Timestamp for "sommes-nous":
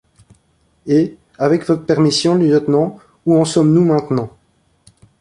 3.45-3.85